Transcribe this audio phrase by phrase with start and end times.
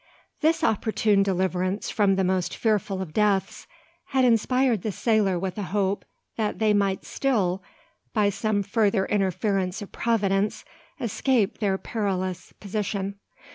[0.41, 3.67] This opportune deliverance from the most fearful of deaths
[4.05, 6.05] had inspired the sailor with a hope
[6.37, 7.61] that they might still,
[8.11, 10.65] by some further interference of Providence,
[10.99, 13.19] escape from their perilous position.